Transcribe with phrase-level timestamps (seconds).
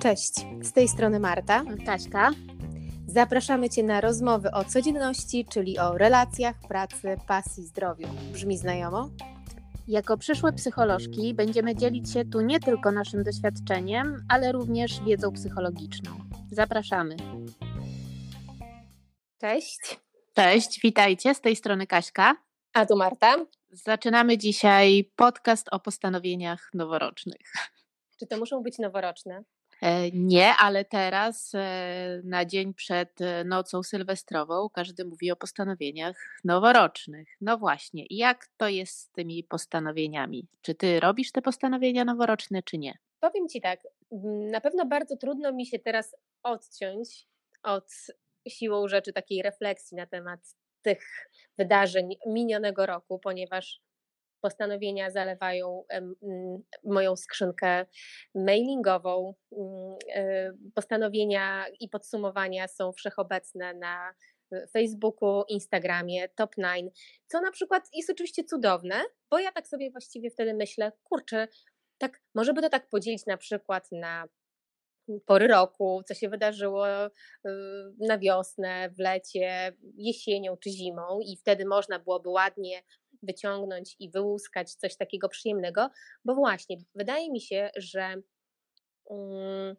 [0.00, 1.64] Cześć, z tej strony Marta.
[1.86, 2.30] Kaśka.
[3.06, 8.08] Zapraszamy Cię na rozmowy o codzienności, czyli o relacjach, pracy, pasji, zdrowiu.
[8.32, 9.10] Brzmi znajomo?
[9.88, 16.10] Jako przyszłe psycholożki będziemy dzielić się tu nie tylko naszym doświadczeniem, ale również wiedzą psychologiczną.
[16.50, 17.16] Zapraszamy.
[19.38, 20.00] Cześć.
[20.34, 21.34] Cześć, witajcie.
[21.34, 22.36] Z tej strony Kaśka.
[22.72, 23.36] A tu Marta.
[23.84, 27.52] Zaczynamy dzisiaj podcast o postanowieniach noworocznych.
[28.18, 29.44] Czy to muszą być noworoczne?
[29.82, 36.16] E, nie, ale teraz e, na dzień przed e, nocą sylwestrową każdy mówi o postanowieniach
[36.44, 37.28] noworocznych.
[37.40, 40.48] No właśnie, jak to jest z tymi postanowieniami?
[40.62, 42.98] Czy ty robisz te postanowienia noworoczne, czy nie?
[43.20, 43.80] Powiem ci tak,
[44.50, 47.26] na pewno bardzo trudno mi się teraz odciąć
[47.62, 47.90] od
[48.48, 50.40] siłą rzeczy takiej refleksji na temat
[50.88, 53.80] tych wydarzeń minionego roku, ponieważ
[54.40, 55.84] postanowienia zalewają
[56.84, 57.86] moją skrzynkę
[58.34, 59.34] mailingową.
[59.52, 64.14] Mm, e, postanowienia i podsumowania są wszechobecne na
[64.72, 66.88] Facebooku, Instagramie, Top9,
[67.26, 71.48] co na przykład jest oczywiście cudowne, bo ja tak sobie właściwie wtedy myślę, kurczę,
[71.98, 74.28] tak, może by to tak podzielić na przykład na
[75.26, 77.10] pory roku, co się wydarzyło y,
[77.98, 82.82] na wiosnę, w lecie, jesienią czy zimą, i wtedy można byłoby ładnie
[83.22, 85.90] wyciągnąć i wyłuskać coś takiego przyjemnego,
[86.24, 88.14] bo właśnie wydaje mi się, że
[89.04, 89.76] um,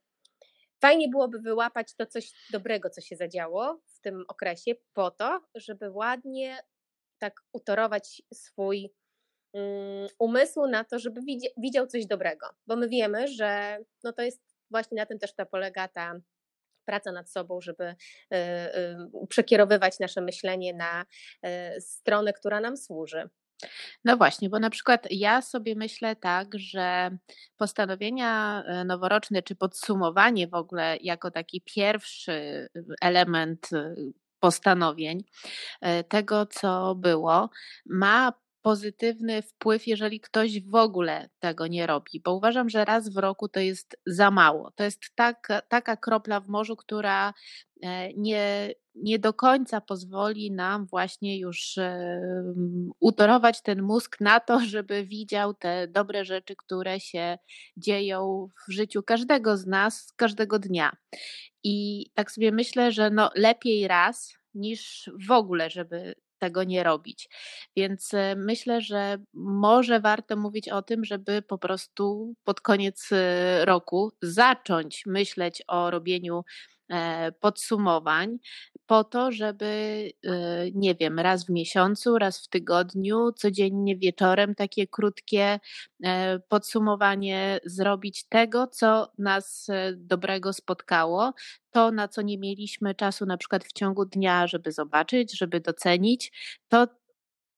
[0.81, 5.91] fajnie byłoby wyłapać to coś dobrego, co się zadziało w tym okresie, po to, żeby
[5.91, 6.57] ładnie
[7.19, 8.93] tak utorować swój
[9.53, 11.21] um, umysł na to, żeby
[11.57, 15.45] widział coś dobrego, bo my wiemy, że no to jest właśnie na tym też ta
[15.45, 16.15] polega ta
[16.85, 18.37] praca nad sobą, żeby y,
[19.23, 21.05] y, przekierowywać nasze myślenie na
[21.75, 23.29] y, stronę, która nam służy.
[24.05, 27.17] No właśnie, bo na przykład ja sobie myślę tak, że
[27.57, 32.67] postanowienia noworoczne, czy podsumowanie w ogóle jako taki pierwszy
[33.01, 33.69] element
[34.39, 35.23] postanowień
[36.09, 37.49] tego, co było,
[37.85, 38.33] ma
[38.69, 43.47] pozytywny wpływ, jeżeli ktoś w ogóle tego nie robi, bo uważam, że raz w roku
[43.47, 44.71] to jest za mało.
[44.75, 47.33] To jest tak, taka kropla w morzu, która
[47.83, 52.21] e, nie, nie do końca pozwoli nam właśnie już e,
[52.99, 57.37] utorować ten mózg na to, żeby widział te dobre rzeczy, które się
[57.77, 60.91] dzieją w życiu każdego z nas, każdego dnia.
[61.63, 67.29] I tak sobie myślę, że no lepiej raz niż w ogóle, żeby tego nie robić.
[67.75, 73.65] Więc e, myślę, że może warto mówić o tym, żeby po prostu pod koniec e,
[73.65, 76.43] roku zacząć myśleć o robieniu
[77.39, 78.37] podsumowań
[78.85, 79.65] po to, żeby,
[80.25, 85.59] e, nie wiem, raz w miesiącu, raz w tygodniu, codziennie wieczorem takie krótkie
[86.03, 91.33] e, podsumowanie zrobić tego, co nas dobrego spotkało,
[91.71, 96.31] to na co nie mieliśmy czasu na przykład w ciągu dnia, żeby zobaczyć, żeby docenić,
[96.69, 96.87] to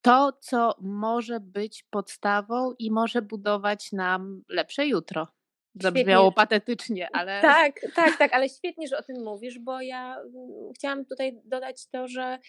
[0.02, 5.28] to, co może być podstawą i może budować nam lepsze jutro.
[5.76, 6.36] Zabrzmiało świetnie.
[6.36, 7.42] patetycznie, ale.
[7.42, 11.88] Tak, tak, tak, ale świetnie, że o tym mówisz, bo ja mm, chciałam tutaj dodać
[11.88, 12.40] to, że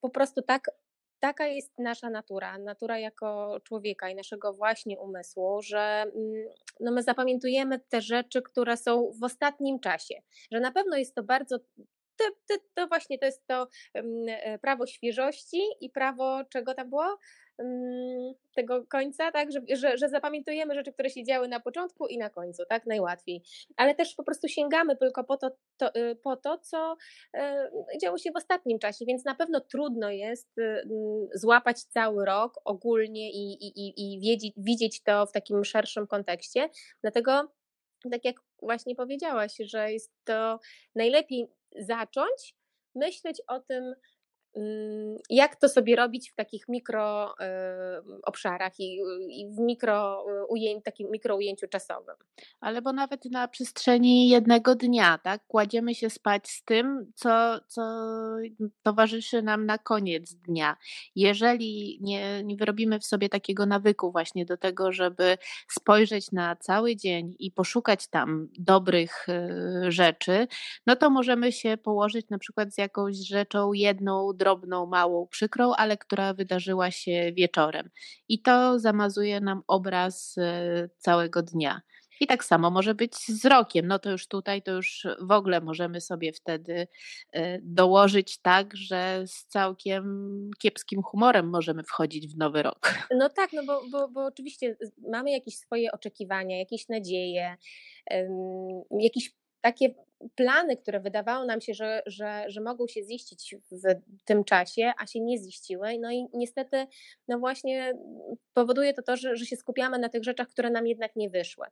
[0.00, 0.70] po prostu tak,
[1.20, 6.44] taka jest nasza natura, natura jako człowieka i naszego właśnie umysłu, że mm,
[6.80, 10.14] no my zapamiętujemy te rzeczy, które są w ostatnim czasie,
[10.52, 11.58] że na pewno jest to bardzo
[12.16, 17.18] to, to, to, właśnie to jest to e, prawo świeżości i prawo czego tam było?
[17.62, 22.18] Mm, tego końca, tak, że, że, że zapamiętujemy rzeczy, które się działy na początku i
[22.18, 23.42] na końcu, tak, najłatwiej.
[23.76, 26.96] Ale też po prostu sięgamy tylko po to, to y, po to co
[27.36, 27.40] y,
[28.02, 32.60] działo się w ostatnim czasie, więc na pewno trudno jest y, mm, złapać cały rok
[32.64, 36.68] ogólnie i, i, i wiedzieć, widzieć to w takim szerszym kontekście.
[37.02, 37.52] Dlatego,
[38.10, 40.60] tak jak właśnie powiedziałaś, że jest to
[40.94, 41.46] najlepiej
[41.78, 42.56] zacząć
[42.94, 43.94] myśleć o tym,
[45.30, 47.34] jak to sobie robić w takich mikro
[48.22, 49.02] obszarach i,
[49.56, 52.14] w mikro ujęciu, takim mikro ujęciu czasowym.
[52.60, 57.82] Ale bo nawet na przestrzeni jednego dnia, tak, kładziemy się spać z tym, co, co
[58.82, 60.76] towarzyszy nam na koniec dnia.
[61.16, 65.38] Jeżeli nie, nie wyrobimy w sobie takiego nawyku właśnie do tego, żeby
[65.70, 69.26] spojrzeć na cały dzień i poszukać tam dobrych
[69.88, 70.46] rzeczy,
[70.86, 75.96] no to możemy się położyć na przykład z jakąś rzeczą jedną, drobną, małą, przykrą, ale
[75.96, 77.90] która wydarzyła się wieczorem.
[78.28, 81.80] I to zamazuje nam obraz e, całego dnia.
[82.20, 83.86] I tak samo może być z rokiem.
[83.86, 86.88] No to już tutaj, to już w ogóle możemy sobie wtedy
[87.32, 92.94] e, dołożyć tak, że z całkiem kiepskim humorem możemy wchodzić w nowy rok.
[93.18, 94.76] No tak, no bo, bo, bo oczywiście
[95.10, 97.56] mamy jakieś swoje oczekiwania, jakieś nadzieje,
[99.00, 99.94] jakieś takie
[100.34, 105.06] plany, które wydawało nam się, że, że, że mogą się ziścić w tym czasie, a
[105.06, 105.98] się nie ziściły.
[106.00, 106.86] No i niestety,
[107.28, 107.92] no właśnie
[108.54, 111.66] powoduje to to, że, że się skupiamy na tych rzeczach, które nam jednak nie wyszły.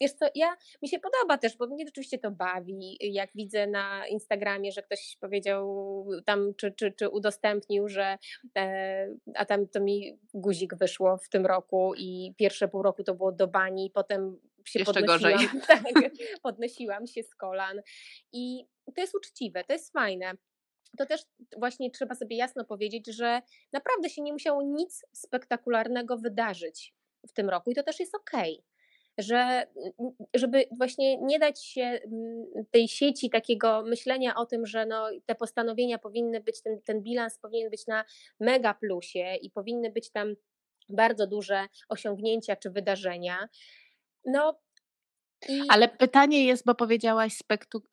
[0.00, 4.06] Wiesz co, ja, mi się podoba też, bo mnie oczywiście to bawi, jak widzę na
[4.06, 8.18] Instagramie, że ktoś powiedział tam, czy, czy, czy udostępnił, że
[8.58, 13.14] e, a tam to mi guzik wyszło w tym roku i pierwsze pół roku to
[13.14, 14.38] było do bani, potem
[14.68, 15.60] się Jeszcze podnosiłam, gorzej.
[15.68, 15.82] tak,
[16.42, 17.82] podnosiłam się z kolan
[18.32, 18.64] i
[18.94, 20.32] to jest uczciwe, to jest fajne
[20.98, 21.22] to też
[21.58, 23.42] właśnie trzeba sobie jasno powiedzieć, że
[23.72, 26.94] naprawdę się nie musiało nic spektakularnego wydarzyć
[27.28, 28.52] w tym roku i to też jest okej.
[28.52, 28.72] Okay
[29.18, 29.66] że
[30.34, 35.34] żeby właśnie nie dać się mm, tej sieci takiego myślenia o tym, że no, te
[35.34, 38.04] postanowienia powinny być, ten, ten bilans powinien być na
[38.40, 40.34] mega plusie i powinny być tam
[40.88, 43.48] bardzo duże osiągnięcia czy wydarzenia.
[44.24, 44.60] No,
[45.48, 45.62] i...
[45.68, 47.38] Ale pytanie jest, bo powiedziałaś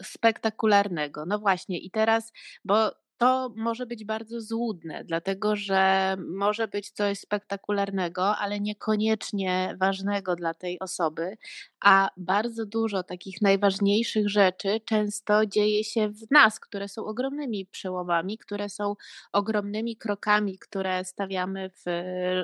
[0.04, 1.26] spektakularnego.
[1.26, 2.32] No właśnie, i teraz,
[2.66, 10.36] bo to może być bardzo złudne, dlatego że może być coś spektakularnego, ale niekoniecznie ważnego
[10.36, 11.38] dla tej osoby,
[11.82, 18.38] a bardzo dużo takich najważniejszych rzeczy często dzieje się w nas, które są ogromnymi przełomami,
[18.38, 18.96] które są
[19.34, 21.84] ogromnymi krokami, które stawiamy w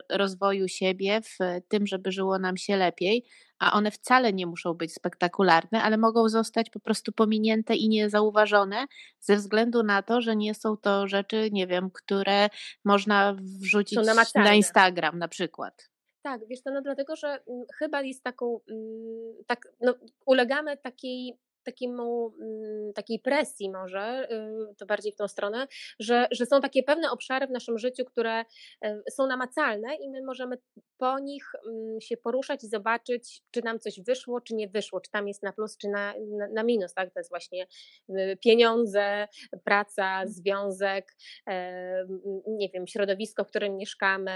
[0.10, 1.38] rozwoju siebie, w
[1.68, 3.26] tym, żeby żyło nam się lepiej
[3.60, 8.86] a one wcale nie muszą być spektakularne, ale mogą zostać po prostu pominięte i niezauważone
[9.20, 12.50] ze względu na to, że nie są to rzeczy, nie wiem, które
[12.86, 14.00] można wrzucić
[14.36, 15.90] na Instagram na przykład.
[16.26, 21.40] Tak, wiesz to no dlatego, że mm, chyba jest taką, mm, tak, no, ulegamy takiej
[21.66, 24.28] takiemu, mm, takiej presji może,
[24.72, 25.68] y, to bardziej w tą stronę,
[26.00, 28.42] że, że są takie pewne obszary w naszym życiu, które
[28.86, 30.58] y, są namacalne i my możemy
[30.98, 35.12] po nich mm, się poruszać i zobaczyć, czy nam coś wyszło, czy nie wyszło, czy
[35.12, 37.14] tam jest na plus, czy na, na, na minus, tak?
[37.14, 37.68] To jest właśnie
[38.10, 39.28] y, pieniądze,
[39.64, 41.16] praca, związek,
[41.48, 42.06] e,
[42.48, 44.32] nie wiem, środowisko, w którym mieszkamy,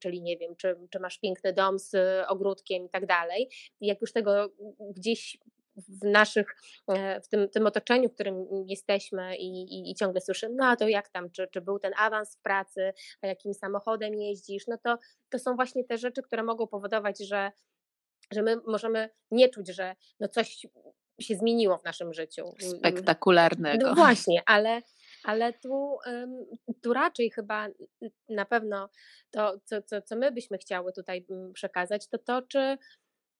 [0.00, 1.96] czyli nie wiem, czy, czy masz piękny dom z
[2.28, 3.48] ogródkiem i tak dalej.
[3.80, 4.52] Jak już tego
[4.90, 5.38] gdzieś
[5.76, 6.56] w naszych,
[6.88, 10.88] e, w tym, tym otoczeniu, w którym jesteśmy i, i, i, ciągle słyszymy, no to
[10.88, 12.92] jak tam, czy, czy był ten awans w pracy,
[13.22, 14.98] a jakim samochodem jeździsz, no to,
[15.28, 17.52] to są właśnie te rzeczy, które mogą powodować, że,
[18.32, 20.66] że my możemy nie czuć, że no coś
[21.20, 22.54] się zmieniło w naszym życiu.
[22.58, 23.86] Spektakularnego.
[23.86, 24.82] No właśnie, ale,
[25.24, 25.98] ale tu,
[26.82, 27.68] tu raczej chyba
[28.28, 28.88] na pewno
[29.30, 32.78] to, co, co, co my byśmy chciały tutaj przekazać, to to, czy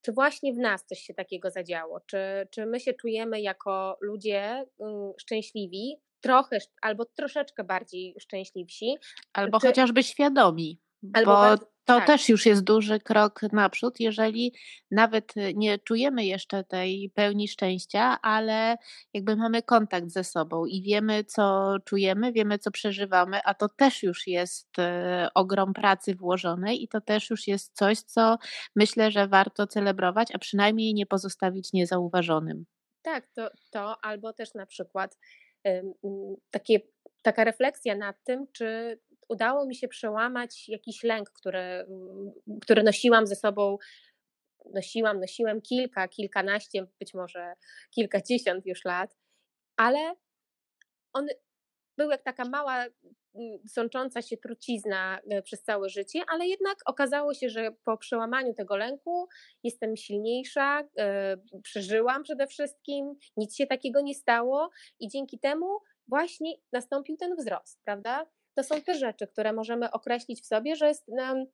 [0.03, 1.99] czy właśnie w nas coś się takiego zadziało?
[1.99, 2.17] Czy,
[2.51, 8.97] czy my się czujemy jako ludzie mm, szczęśliwi, trochę albo troszeczkę bardziej szczęśliwsi?
[9.33, 9.67] Albo czy...
[9.67, 10.79] chociażby świadomi.
[11.13, 12.07] Albo bo to tak.
[12.07, 14.53] też już jest duży krok naprzód, jeżeli
[14.91, 18.75] nawet nie czujemy jeszcze tej pełni szczęścia, ale
[19.13, 24.03] jakby mamy kontakt ze sobą i wiemy, co czujemy, wiemy, co przeżywamy, a to też
[24.03, 28.37] już jest e, ogrom pracy włożonej i to też już jest coś, co
[28.75, 32.65] myślę, że warto celebrować, a przynajmniej nie pozostawić niezauważonym.
[33.01, 35.17] Tak, to, to albo też na przykład
[36.51, 36.79] takie,
[37.21, 38.99] taka refleksja nad tym, czy
[39.29, 41.85] udało mi się przełamać jakiś lęk, który,
[42.61, 43.77] który nosiłam ze sobą
[44.73, 47.53] nosiłam, nosiłem kilka, kilkanaście, być może
[47.91, 49.17] kilkadziesiąt już lat,
[49.77, 50.15] ale
[51.13, 51.27] on
[51.97, 52.85] był jak taka mała,
[53.67, 58.77] sącząca się trucizna e, przez całe życie, ale jednak okazało się, że po przełamaniu tego
[58.77, 59.27] lęku
[59.63, 66.53] jestem silniejsza, e, przeżyłam przede wszystkim, nic się takiego nie stało i dzięki temu właśnie
[66.71, 68.25] nastąpił ten wzrost, prawda?
[68.55, 71.45] To są te rzeczy, które możemy określić w sobie, że jest nam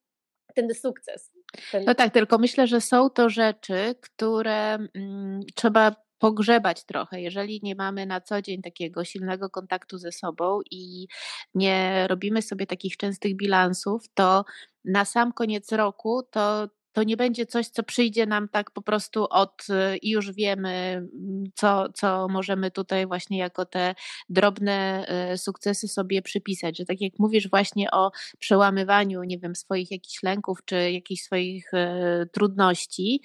[0.55, 1.31] ten sukces.
[1.71, 1.85] Ten...
[1.85, 7.21] No tak, tylko myślę, że są to rzeczy, które mm, trzeba pogrzebać trochę.
[7.21, 11.07] Jeżeli nie mamy na co dzień takiego silnego kontaktu ze sobą i
[11.53, 14.45] nie robimy sobie takich częstych bilansów, to
[14.85, 19.27] na sam koniec roku to to nie będzie coś, co przyjdzie nam tak po prostu
[19.29, 19.67] od
[20.01, 23.95] i już wiemy, mm, co, co możemy tutaj właśnie jako te
[24.29, 26.77] drobne e, sukcesy sobie przypisać.
[26.77, 31.73] Że tak jak mówisz właśnie o przełamywaniu, nie wiem, swoich jakichś lęków czy jakichś swoich
[31.73, 33.21] e, trudności,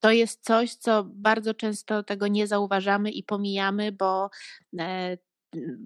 [0.00, 4.30] to jest coś, co bardzo często tego nie zauważamy i pomijamy, bo
[4.78, 5.18] e,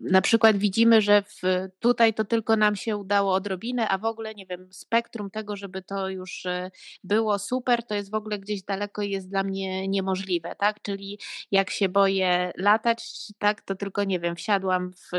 [0.03, 1.43] na przykład widzimy, że w,
[1.79, 5.83] tutaj to tylko nam się udało odrobinę, a w ogóle, nie wiem, spektrum tego, żeby
[5.83, 6.71] to już e,
[7.05, 10.83] było super, to jest w ogóle gdzieś daleko i jest dla mnie niemożliwe, tak?
[10.83, 11.19] Czyli
[11.51, 15.11] jak się boję latać, tak, to tylko, nie wiem, wsiadłam w,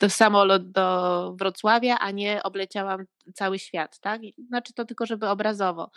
[0.00, 4.20] w samolot do Wrocławia, a nie obleciałam cały świat, tak?
[4.48, 5.90] Znaczy to tylko, żeby obrazowo.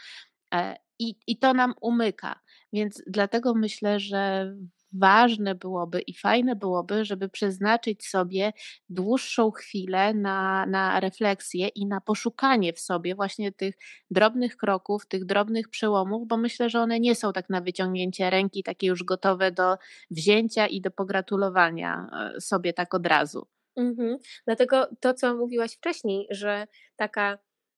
[0.53, 2.39] E, I, I to nam umyka.
[2.73, 4.53] Więc dlatego myślę, że
[4.99, 8.53] ważne byłoby i fajne byłoby, żeby przeznaczyć sobie
[8.89, 13.75] dłuższą chwilę na, na refleksję i na poszukanie w sobie właśnie tych
[14.11, 18.63] drobnych kroków, tych drobnych przełomów, bo myślę, że one nie są tak na wyciągnięcie ręki,
[18.63, 19.77] takie już gotowe do
[20.11, 23.47] wzięcia i do pogratulowania e, sobie tak od razu.
[23.75, 24.17] Mhm.
[24.45, 27.37] Dlatego to, co mówiłaś wcześniej, że taka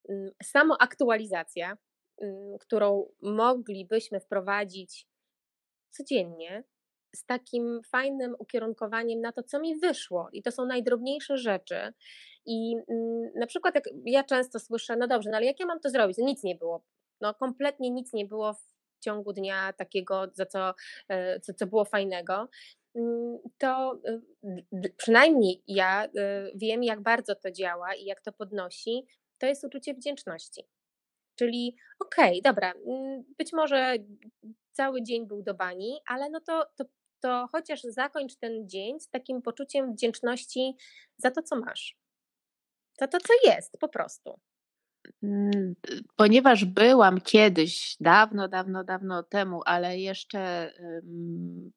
[0.10, 1.78] mm, samoaktualizacja,
[2.22, 5.08] mm, którą moglibyśmy wprowadzić
[5.90, 6.64] codziennie,
[7.16, 10.30] z takim fajnym ukierunkowaniem na to, co mi wyszło.
[10.34, 11.94] I to są najdrobniejsze rzeczy.
[12.46, 15.80] I mm, na przykład, jak ja często słyszę, no dobrze, no ale jak ja mam
[15.80, 16.18] to zrobić?
[16.18, 16.84] No nic nie było.
[17.22, 20.74] No kompletnie nic nie było w ciągu dnia takiego, za co,
[21.10, 22.50] e, co, co było fajnego.
[22.96, 24.00] Mm, to
[24.84, 26.10] y, przynajmniej ja y,
[26.56, 29.06] wiem, jak bardzo to działa i jak to podnosi.
[29.38, 30.64] To jest uczucie wdzięczności.
[31.36, 33.96] Czyli okej, okay, dobra, mm, być może
[34.72, 36.86] cały dzień był do bani, ale no to, to
[37.20, 40.76] to chociaż zakończ ten dzień z takim poczuciem wdzięczności
[41.18, 41.98] za to, co masz.
[43.00, 44.40] Za to, co jest, po prostu.
[45.24, 45.76] Mm,
[46.16, 51.72] ponieważ byłam kiedyś, dawno, dawno, dawno temu, ale jeszcze um,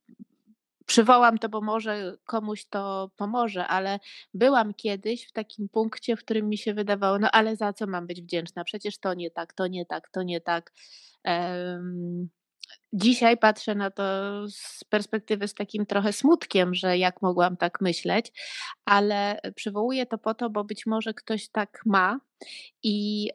[0.86, 4.00] przywołam to, bo może komuś to pomoże, ale
[4.34, 8.06] byłam kiedyś w takim punkcie, w którym mi się wydawało, no ale za co mam
[8.06, 8.64] być wdzięczna?
[8.64, 10.72] Przecież to nie tak, to nie tak, to nie tak.
[11.24, 12.28] Um,
[12.92, 14.02] Dzisiaj patrzę na to
[14.48, 18.32] z perspektywy z takim trochę smutkiem, że jak mogłam tak myśleć,
[18.84, 22.20] ale przywołuję to po to, bo być może ktoś tak ma
[22.82, 23.30] i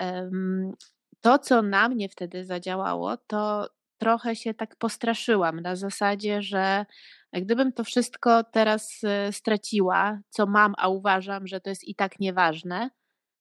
[1.22, 6.86] to, co na mnie wtedy zadziałało, to trochę się tak postraszyłam na zasadzie, że
[7.34, 12.20] gdybym to wszystko teraz e, straciła, co mam, a uważam, że to jest i tak
[12.20, 12.90] nieważne,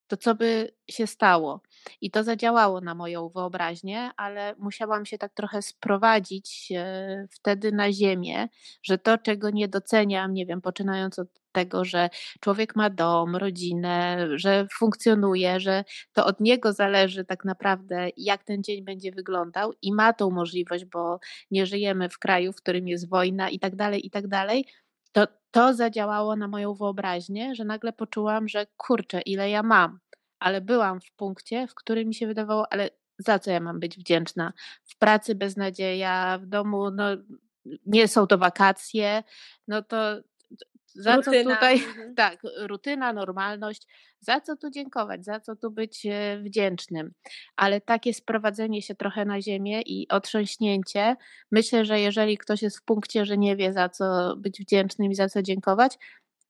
[0.06, 1.60] to co by się stało?
[2.00, 7.92] I to zadziałało na moją wyobraźnię, ale musiałam się tak trochę sprowadzić e, wtedy na
[7.92, 8.48] ziemię,
[8.82, 12.10] że to, czego nie doceniam, nie wiem, poczynając od tego, że
[12.40, 18.62] człowiek ma dom, rodzinę, że funkcjonuje, że to od niego zależy tak naprawdę, jak ten
[18.62, 21.18] dzień będzie wyglądał i ma tą możliwość, bo
[21.50, 24.66] nie żyjemy w kraju, w którym jest wojna i tak dalej, i tak dalej
[25.16, 29.98] to, to zadziałało na moją wyobraźnię, że nagle poczułam, że kurczę, ile ja mam.
[30.38, 33.98] Ale byłam w punkcie, w którym mi się wydawało, ale za co ja mam być
[33.98, 34.52] wdzięczna?
[34.84, 37.04] W pracy beznadzieja, w domu, no
[37.86, 39.22] nie są to wakacje,
[39.68, 39.96] no to
[40.96, 41.44] za rutyna.
[41.44, 42.14] co tutaj, mhm.
[42.14, 43.86] tak, rutyna, normalność,
[44.20, 47.12] za co tu dziękować, za co tu być e, wdzięcznym.
[47.56, 51.16] Ale takie sprowadzenie się trochę na ziemię i otrząśnięcie,
[51.50, 55.14] myślę, że jeżeli ktoś jest w punkcie, że nie wie za co być wdzięcznym i
[55.14, 55.98] za co dziękować,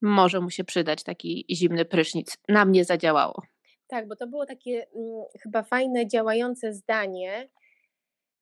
[0.03, 2.38] może mu się przydać taki zimny prysznic.
[2.49, 3.43] Na mnie zadziałało.
[3.88, 7.49] Tak, bo to było takie mm, chyba fajne, działające zdanie.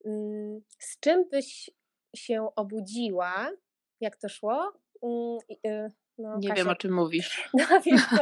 [0.05, 1.69] Mm, z czym byś
[2.15, 3.51] się obudziła,
[4.01, 4.73] jak to szło?
[5.05, 6.63] Mm, y, no, nie Kasia.
[6.63, 7.49] wiem, o czym mówisz.
[7.53, 7.65] No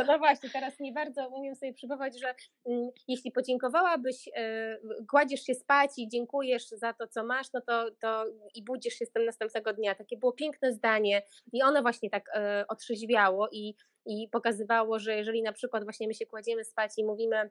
[0.07, 2.35] no właśnie, teraz nie bardzo umiem sobie przypomnieć, że
[2.65, 4.77] mm, jeśli podziękowałabyś, e,
[5.09, 8.25] kładziesz się spać i dziękujesz za to, co masz, no to, to
[8.55, 9.95] i budzisz się z tym następnego dnia.
[9.95, 11.21] Takie było piękne zdanie
[11.53, 13.75] i ono właśnie tak e, otrzeźwiało i,
[14.05, 17.49] i pokazywało, że jeżeli na przykład właśnie my się kładziemy spać i mówimy,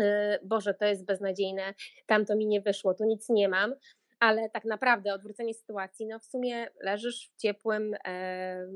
[0.00, 1.74] e, Boże, to jest beznadziejne,
[2.06, 3.74] tam to mi nie wyszło, tu nic nie mam,
[4.22, 8.72] ale tak naprawdę odwrócenie sytuacji, no w sumie leżysz w ciepłym e, mm,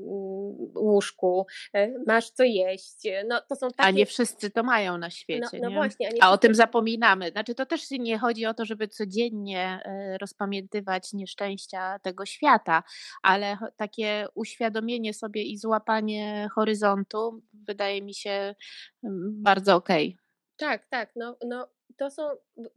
[0.75, 3.83] łóżku, e, masz co jeść, no to są takie...
[3.83, 6.09] A nie wszyscy to mają na świecie, no, no właśnie.
[6.21, 7.31] A, a o tym zapominamy.
[7.31, 12.83] Znaczy to też nie chodzi o to, żeby codziennie e, rozpamiętywać nieszczęścia tego świata,
[13.23, 18.55] ale takie uświadomienie sobie i złapanie horyzontu wydaje mi się
[19.03, 20.07] mm, bardzo okej.
[20.07, 20.27] Okay.
[20.57, 21.11] Tak, tak.
[21.15, 22.29] No, no to są,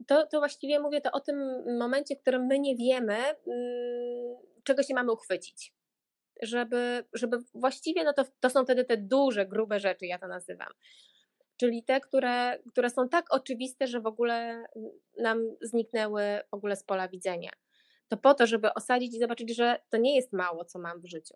[0.07, 1.37] to, to właściwie mówię to o tym
[1.77, 5.73] momencie, w którym my nie wiemy, mm, czego się mamy uchwycić.
[6.41, 10.69] Żeby, żeby właściwie, no to, to są wtedy te duże, grube rzeczy, ja to nazywam.
[11.57, 14.63] Czyli te, które, które są tak oczywiste, że w ogóle
[15.17, 17.51] nam zniknęły w ogóle z pola widzenia.
[18.07, 21.05] To po to, żeby osadzić i zobaczyć, że to nie jest mało, co mam w
[21.05, 21.35] życiu.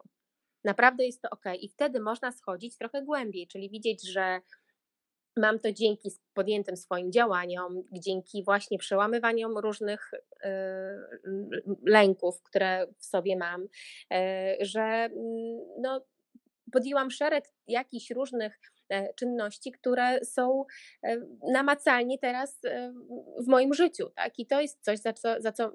[0.63, 1.43] Naprawdę jest to ok.
[1.59, 4.41] I wtedy można schodzić trochę głębiej, czyli widzieć, że
[5.37, 10.49] Mam to dzięki podjętym swoim działaniom, dzięki właśnie przełamywaniom różnych y,
[11.85, 13.67] lęków, które w sobie mam, y,
[14.61, 16.05] że mm, no,
[16.71, 20.65] podjęłam szereg jakichś różnych e, czynności, które są
[21.03, 21.17] e,
[21.51, 22.93] namacalnie teraz e,
[23.39, 24.39] w moim życiu, tak?
[24.39, 25.71] I to jest coś, za co, za co,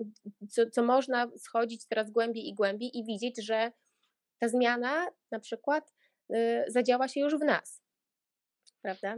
[0.50, 3.72] co, co można schodzić teraz głębiej i głębiej i widzieć, że
[4.38, 5.92] ta zmiana na przykład
[6.68, 7.82] zadziała się już w nas,
[8.82, 9.16] prawda?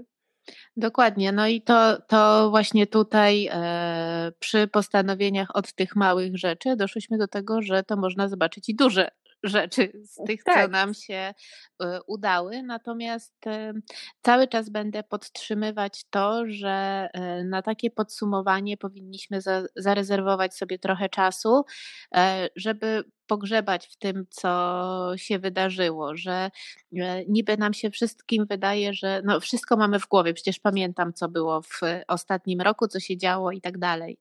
[0.77, 1.33] Dokładnie.
[1.33, 7.29] No i to, to właśnie tutaj e, przy postanowieniach od tych małych rzeczy doszliśmy do
[7.29, 9.09] tego, że to można zobaczyć i duże
[9.43, 10.65] rzeczy z tych, tak.
[10.65, 11.35] co nam się
[11.83, 12.63] e, udały.
[12.63, 13.73] Natomiast e,
[14.23, 21.09] cały czas będę podtrzymywać to, że e, na takie podsumowanie powinniśmy za, zarezerwować sobie trochę
[21.09, 21.65] czasu,
[22.57, 26.51] żeby pogrzebać w tym, co się wydarzyło, że
[27.29, 31.63] niby nam się wszystkim wydaje, że no wszystko mamy w głowie, przecież pamiętam, co było
[31.63, 34.19] w ostatnim roku, co się działo i tak dalej.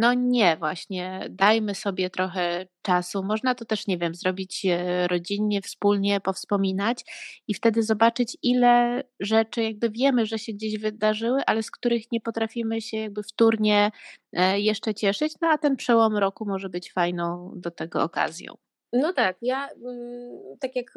[0.00, 3.22] No nie, właśnie dajmy sobie trochę czasu.
[3.22, 7.04] Można to też, nie wiem, zrobić e, rodzinnie, wspólnie, powspominać
[7.48, 12.20] i wtedy zobaczyć, ile rzeczy jakby wiemy, że się gdzieś wydarzyły, ale z których nie
[12.20, 13.90] potrafimy się jakby wtórnie
[14.32, 15.32] e, jeszcze cieszyć.
[15.40, 18.54] No a ten przełom roku może być fajną do tego okazją.
[18.92, 20.94] No tak, ja mm, tak jak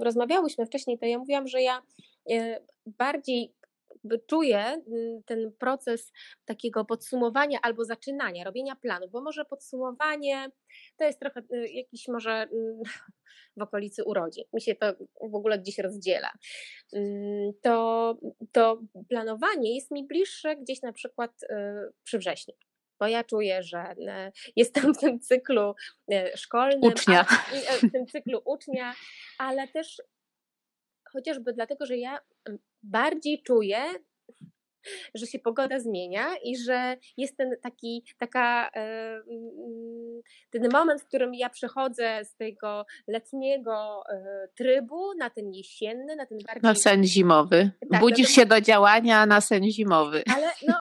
[0.00, 1.82] rozmawiałyśmy wcześniej, to ja mówiłam, że ja
[2.30, 3.52] e, bardziej
[4.26, 6.12] czuję mm, ten proces
[6.44, 10.50] takiego podsumowania albo zaczynania, robienia planów, bo może podsumowanie
[10.96, 12.82] to jest trochę y, jakiś może mm,
[13.56, 14.44] w okolicy urodzin.
[14.52, 16.32] Mi się to w ogóle gdzieś rozdziela.
[16.92, 18.16] Mm, to,
[18.52, 21.46] to planowanie jest mi bliższe gdzieś na przykład y,
[22.04, 22.54] przy wrześniu
[23.02, 25.74] bo ja czuję, że y, jestem w tym cyklu
[26.34, 27.24] szkolnym, ucznia.
[27.82, 28.94] w tym cyklu ucznia,
[29.38, 30.02] ale też
[31.12, 32.18] chociażby dlatego, że ja
[32.82, 33.78] bardziej czuję,
[35.14, 38.80] że się pogoda zmienia i że jest ten taki, taka, e,
[39.14, 46.16] mm, ten moment, w którym ja przechodzę z tego letniego e, trybu na ten jesienny,
[46.16, 46.62] na ten bardziej...
[46.62, 47.70] Na sen zimowy.
[47.90, 50.22] Tak, Budzisz się do działania na sen zimowy.
[50.34, 50.74] Ale no,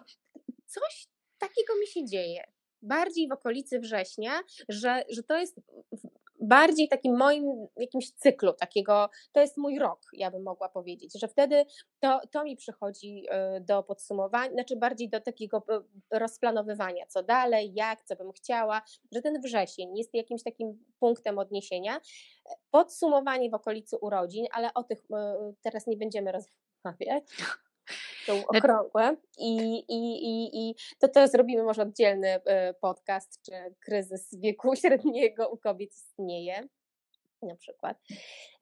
[0.66, 2.44] coś takiego mi się dzieje
[2.82, 4.32] bardziej w okolicy września,
[4.70, 5.62] że, że to jest
[6.42, 11.28] bardziej takim moim jakimś cyklu, takiego, to jest mój rok, ja bym mogła powiedzieć, że
[11.28, 11.66] wtedy
[12.00, 13.26] to, to mi przychodzi
[13.58, 15.64] y, do podsumowania, znaczy bardziej do takiego
[16.14, 18.82] y, rozplanowywania, co dalej, jak, co bym chciała,
[19.12, 22.00] że ten wrzesień jest jakimś takim punktem odniesienia.
[22.72, 25.06] Podsumowanie w okolicy urodzin, ale o tych y,
[25.62, 27.24] teraz nie będziemy rozmawiać
[28.26, 29.58] są okrągłe i,
[29.90, 35.58] i, i, i to, to zrobimy może oddzielny e, podcast, czy kryzys wieku średniego u
[35.58, 36.68] kobiet istnieje
[37.42, 37.98] na przykład.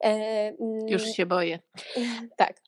[0.00, 0.48] E,
[0.88, 1.58] Już mm, się boję.
[2.36, 2.60] Tak.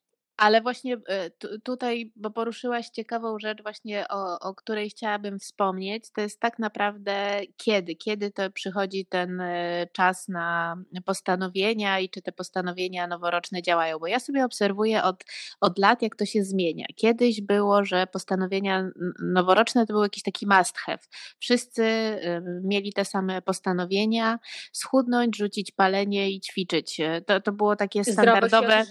[0.43, 1.31] Ale właśnie e,
[1.65, 7.41] tutaj, bo poruszyłaś ciekawą rzecz, właśnie o, o której chciałabym wspomnieć, to jest tak naprawdę
[7.57, 13.99] kiedy, kiedy to przychodzi ten e, czas na postanowienia i czy te postanowienia noworoczne działają.
[13.99, 15.25] Bo ja sobie obserwuję od,
[15.61, 16.87] od lat, jak to się zmienia.
[16.97, 18.91] Kiedyś było, że postanowienia
[19.23, 21.03] noworoczne to był jakiś taki must have.
[21.39, 24.39] Wszyscy e, mieli te same postanowienia,
[24.73, 27.01] schudnąć, rzucić palenie i ćwiczyć.
[27.27, 28.85] To, to było takie standardowe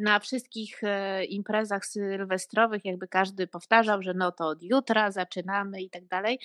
[0.00, 5.90] na wszystkich E, imprezach sylwestrowych jakby każdy powtarzał, że no to od jutra zaczynamy i
[5.90, 6.38] tak dalej.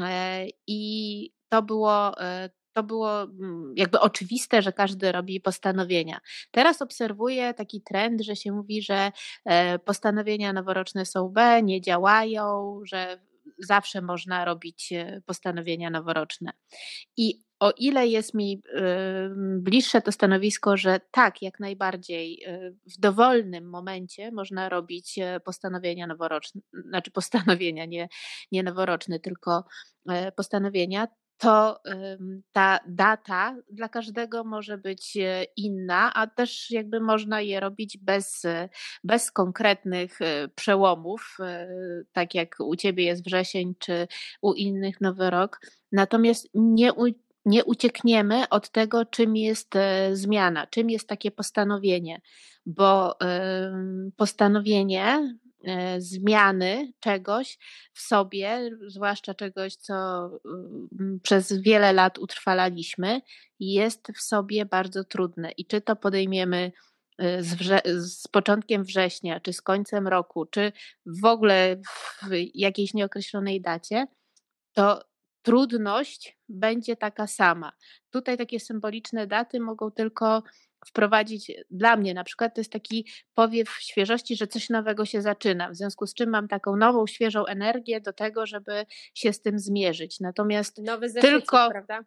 [0.00, 6.20] E, I to było, e, to było mm, jakby oczywiste, że każdy robi postanowienia.
[6.50, 9.12] Teraz obserwuję taki trend, że się mówi, że
[9.84, 13.18] postanowienia noworoczne są B, nie działają, że
[13.58, 14.92] zawsze można robić
[15.26, 16.52] postanowienia noworoczne.
[17.16, 18.62] I o ile jest mi
[19.58, 26.06] bliższe to stanowisko, że tak, jak najbardziej y, w dowolnym momencie można robić e, postanowienia
[26.06, 28.08] noworoczne, znaczy postanowienia, nie,
[28.52, 29.64] nie noworoczne, tylko
[30.08, 31.80] e, postanowienia, to
[32.52, 38.42] ta data dla każdego może być e, inna, a też jakby można je robić bez,
[39.04, 40.18] bez konkretnych
[40.54, 41.36] przełomów,
[42.12, 44.08] tak jak u ciebie jest wrzesień, czy
[44.42, 45.60] u innych nowy rok.
[45.92, 46.92] Natomiast nie,
[47.46, 52.20] nie uciekniemy od tego, czym jest e, zmiana, czym jest takie postanowienie,
[52.66, 53.18] bo
[54.16, 57.58] postanowienie e, zmiany czegoś
[57.92, 60.30] w sobie, zwłaszcza czegoś, co
[61.22, 63.20] przez wiele lat utrwalaliśmy,
[63.60, 65.50] jest w sobie bardzo trudne.
[65.50, 66.72] I czy to podejmiemy
[67.18, 70.72] e, z, wrze- z, początkiem września, czy z końcem roku, czy
[71.06, 74.06] w ogóle w jakiejś nieokreślonej dacie,
[74.72, 75.02] to
[75.46, 77.72] trudność będzie taka sama.
[78.10, 80.42] Tutaj takie symboliczne daty mogą tylko
[80.86, 85.70] wprowadzić, dla mnie na przykład to jest taki powiew świeżości, że coś nowego się zaczyna,
[85.70, 89.58] w związku z czym mam taką nową, świeżą energię do tego, żeby się z tym
[89.58, 90.20] zmierzyć.
[90.20, 92.04] Natomiast Nowy zeszycik, tylko, prawda?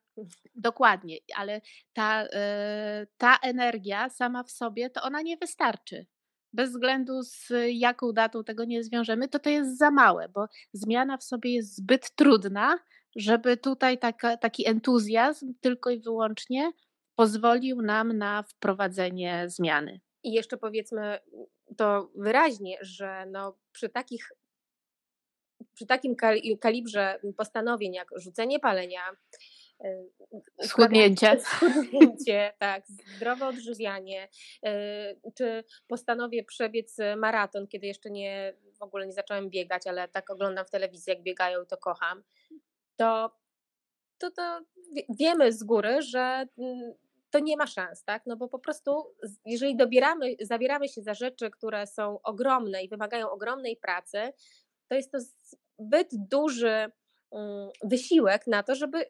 [0.56, 1.62] Dokładnie, ale
[1.93, 6.06] ta, e, ta energia sama w sobie, to ona nie wystarczy
[6.54, 11.17] bez względu z jaką datą tego nie zwiążemy, to to jest za małe, bo zmiana
[11.17, 12.80] w sobie jest zbyt trudna,
[13.15, 16.72] żeby tutaj taka, taki entuzjazm tylko i wyłącznie
[17.15, 20.00] pozwolił nam na wprowadzenie zmiany.
[20.24, 21.19] I jeszcze powiedzmy
[21.78, 24.30] to wyraźnie, że no przy takich
[25.74, 26.15] przy takim
[26.60, 29.02] kalibrze postanowień jak rzucenie palenia,
[29.86, 31.39] y, Schudnięcie.
[31.41, 32.84] Schudnięcie, tak,
[33.15, 34.28] zdrowe odżywianie,
[34.67, 40.30] y, czy postanowię przebiec maraton, kiedy jeszcze nie, w ogóle nie zacząłem biegać, ale tak
[40.30, 42.24] oglądam w telewizji, jak biegają, to kocham,
[43.00, 43.32] to,
[44.18, 44.62] to, to
[45.10, 46.94] wiemy z góry, że mm,
[47.32, 48.24] to nie ma szans, tak?
[48.26, 53.30] No bo po prostu, jeżeli dobieramy, zabieramy się za rzeczy, które są ogromne i wymagają
[53.30, 54.18] ogromnej pracy,
[54.88, 56.92] to jest to zbyt duży
[57.32, 59.06] mm, wysiłek na to, żeby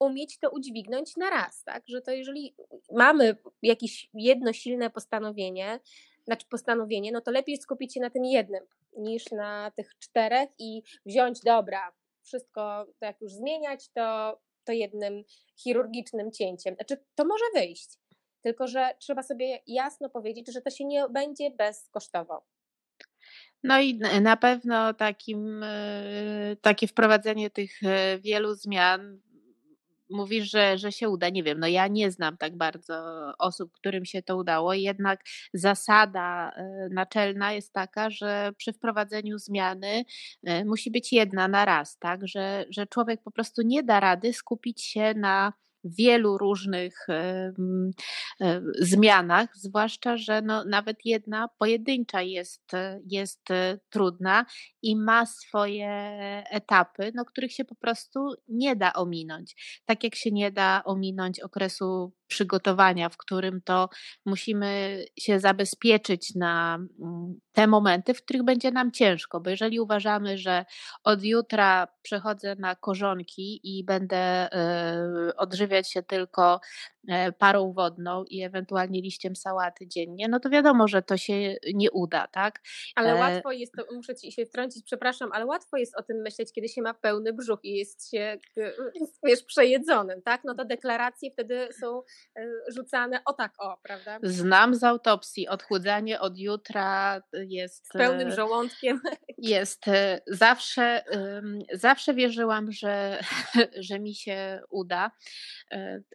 [0.00, 1.82] umieć to udźwignąć na raz, tak?
[1.86, 2.54] Że to jeżeli
[2.92, 5.80] mamy jakieś jedno silne postanowienie,
[6.24, 8.64] znaczy postanowienie, no to lepiej skupić się na tym jednym
[8.96, 11.92] niż na tych czterech i wziąć, dobra,
[12.24, 15.24] wszystko to jak już zmieniać, to to jednym
[15.56, 16.74] chirurgicznym cięciem.
[16.74, 17.88] Znaczy, to może wyjść,
[18.42, 22.44] tylko że trzeba sobie jasno powiedzieć, że to się nie będzie bezkosztowo.
[23.62, 29.20] No i na pewno takim, e, takie wprowadzenie tych e, wielu zmian
[30.10, 31.28] mówisz, że, że się uda.
[31.28, 32.94] Nie wiem, no ja nie znam tak bardzo
[33.38, 35.20] osób, którym się to udało, jednak
[35.54, 40.04] zasada e, naczelna jest taka, że przy wprowadzeniu zmiany
[40.64, 42.20] musi być jedna na raz, tak?
[42.28, 45.52] Że, że człowiek po prostu nie da rady skupić się na
[45.84, 47.52] wielu różnych e,
[48.78, 52.72] zmianach, zwłaszcza, że no, nawet jedna pojedyncza jest,
[53.10, 54.46] jest e, trudna
[54.82, 55.88] i ma swoje
[56.50, 59.80] etapy, no, których się po prostu nie da ominąć.
[59.84, 63.88] Tak jak się nie da ominąć okresu przygotowania, w którym to
[64.26, 70.38] musimy się zabezpieczyć na mm, te momenty, w których będzie nam ciężko, bo jeżeli uważamy,
[70.38, 70.64] że
[71.04, 76.60] od jutra przechodzę na korzonki i będę e, odżywiać się tylko
[77.08, 81.90] E, parą wodną i ewentualnie liściem sałaty dziennie, no to wiadomo, że to się nie
[81.90, 82.60] uda, tak?
[82.94, 83.14] Ale e...
[83.14, 86.68] łatwo jest, to, muszę ci się wtrącić, przepraszam, ale łatwo jest o tym myśleć, kiedy
[86.68, 88.38] się ma pełny brzuch i jest się,
[89.24, 90.40] wiesz, przejedzonym, tak?
[90.44, 92.02] No to deklaracje wtedy są
[92.68, 94.18] rzucane o tak o, prawda?
[94.22, 97.86] Znam z autopsji, odchudzanie od jutra jest...
[97.86, 99.00] Z pełnym e, żołądkiem.
[99.38, 99.84] Jest,
[100.26, 101.04] zawsze,
[101.72, 103.20] zawsze wierzyłam, że,
[103.88, 105.10] że mi się uda,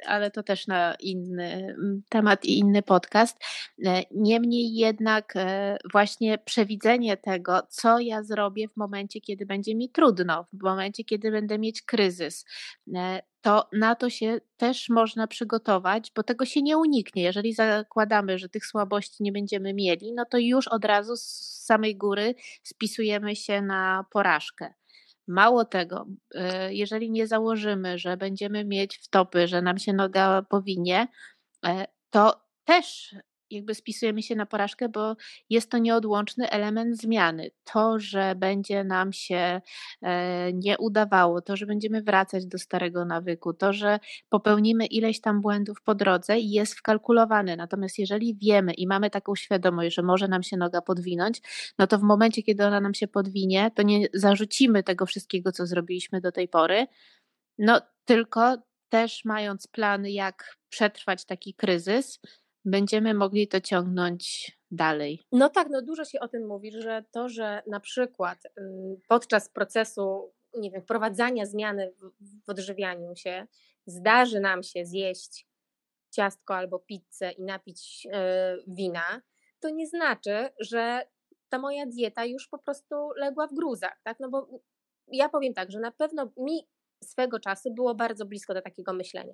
[0.05, 3.37] ale to też na inny mm, temat i inny podcast.
[4.11, 5.33] Niemniej jednak
[5.91, 11.31] właśnie przewidzenie tego, co ja zrobię w momencie, kiedy będzie mi trudno, w momencie, kiedy
[11.31, 12.45] będę mieć kryzys,
[13.41, 17.23] to na to się też można przygotować, bo tego się nie uniknie.
[17.23, 21.23] Jeżeli zakładamy, że tych słabości nie będziemy mieli, no to już od razu z
[21.65, 24.73] samej góry spisujemy się na porażkę.
[25.27, 26.39] Mało tego, y,
[26.73, 31.07] jeżeli nie założymy, że będziemy mieć wtopy, że nam się noga powinie,
[31.65, 33.15] e, to też
[33.51, 35.15] jakby spisujemy się na porażkę, bo
[35.49, 37.51] jest to nieodłączny element zmiany.
[37.63, 39.61] To, że będzie nam się
[40.01, 45.41] e, nie udawało, to, że będziemy wracać do starego nawyku, to, że popełnimy ileś tam
[45.41, 47.55] błędów po drodze, jest wkalkulowane.
[47.55, 51.41] Natomiast jeżeli wiemy i mamy taką świadomość, że może nam się noga podwinąć,
[51.79, 55.65] no to w momencie, kiedy ona nam się podwinie, to nie zarzucimy tego wszystkiego, co
[55.65, 56.87] zrobiliśmy do tej pory,
[57.57, 58.57] no tylko
[58.89, 62.19] też mając plan, jak przetrwać taki kryzys,
[62.65, 65.23] będziemy mogli to ciągnąć dalej.
[65.31, 68.43] No tak, no dużo się o tym mówi, że to, że na przykład
[69.07, 71.93] podczas procesu, nie wiem, wprowadzania zmiany
[72.45, 73.47] w odżywianiu się,
[73.85, 75.47] zdarzy nam się zjeść
[76.11, 79.21] ciastko albo pizzę i napić e, wina,
[79.59, 81.01] to nie znaczy, że
[81.49, 84.17] ta moja dieta już po prostu legła w gruzach, tak?
[84.19, 84.61] No bo
[85.07, 86.67] ja powiem tak, że na pewno mi
[87.03, 89.33] swego czasu było bardzo blisko do takiego myślenia.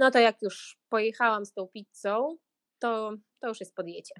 [0.00, 2.36] No to jak już pojechałam z tą pizzą,
[2.78, 4.14] to, to już jest podjecie.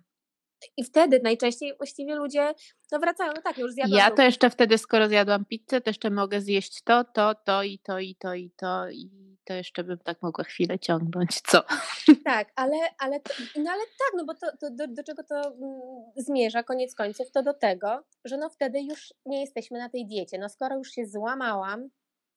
[0.76, 2.54] I wtedy najczęściej właściwie ludzie
[2.92, 3.98] no wracają, no tak, już zjadłam.
[3.98, 7.78] Ja to jeszcze wtedy, skoro zjadłam pizzę, to jeszcze mogę zjeść to, to, to i
[7.78, 9.10] to, i to, i to, i
[9.44, 11.62] to jeszcze bym tak mogła chwilę ciągnąć, co?
[12.24, 13.20] Tak, ale, ale,
[13.56, 15.80] no ale tak, no bo to, to do, do, czego to mm,
[16.16, 20.38] zmierza koniec końców, to do tego, że no wtedy już nie jesteśmy na tej diecie.
[20.38, 21.88] No skoro już się złamałam,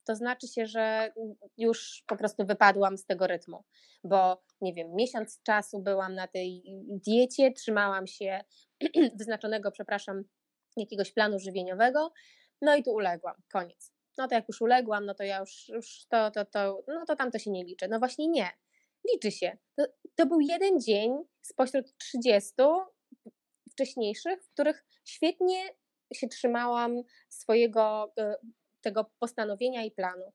[0.06, 1.14] to znaczy się, że
[1.58, 3.64] już po prostu wypadłam z tego rytmu,
[4.04, 6.64] bo nie wiem, miesiąc czasu byłam na tej
[7.08, 8.44] diecie, trzymałam się
[9.20, 10.24] wyznaczonego, przepraszam,
[10.78, 12.14] jakiegoś planu żywieniowego,
[12.62, 13.94] no i tu uległam, koniec.
[14.18, 17.16] No to jak już uległam, no to ja już, już to, to, to, no to
[17.16, 17.88] tam to się nie liczy.
[17.90, 18.50] No właśnie nie,
[19.14, 19.58] liczy się.
[19.76, 19.86] To,
[20.16, 22.54] to był jeden dzień spośród 30
[23.72, 25.64] wcześniejszych, w których świetnie
[26.14, 28.36] się trzymałam swojego e,
[28.84, 30.34] tego postanowienia i planu.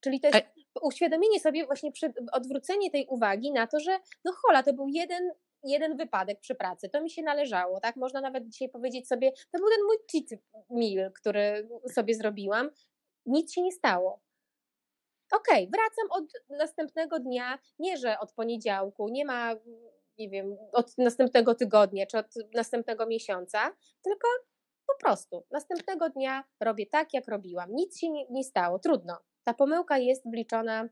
[0.00, 0.46] Czyli to jest
[0.82, 1.90] uświadomienie sobie, właśnie
[2.32, 5.30] odwrócenie tej uwagi na to, że no hola, to był jeden,
[5.62, 7.96] jeden wypadek przy pracy, to mi się należało, tak?
[7.96, 12.70] Można nawet dzisiaj powiedzieć sobie, to był ten mój cheat meal, który sobie zrobiłam,
[13.26, 14.20] nic się nie stało.
[15.32, 19.54] Okej, okay, wracam od następnego dnia, nie że od poniedziałku, nie ma,
[20.18, 24.28] nie wiem, od następnego tygodnia czy od następnego miesiąca, tylko
[24.86, 27.74] po prostu następnego dnia robię tak, jak robiłam.
[27.74, 29.18] Nic się nie, nie stało, trudno.
[29.44, 30.88] Ta pomyłka jest wliczona,